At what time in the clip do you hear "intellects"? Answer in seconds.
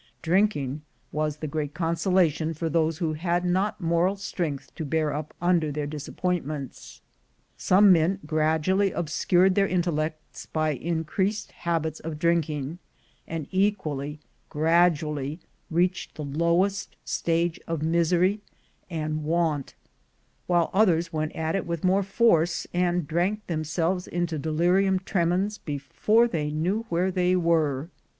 9.67-10.47